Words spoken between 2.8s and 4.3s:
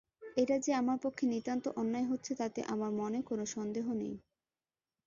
মনে কোনো সন্দেহ নেই।